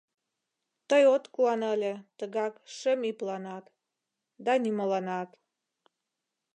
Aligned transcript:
Тый 0.89 1.03
от 1.15 1.23
куане 1.33 1.67
ыле 1.75 1.93
тыгак 2.17 2.53
шем 2.77 2.99
ӱпланат, 3.09 3.65
да 4.45 4.53
нимоланат... 4.63 5.29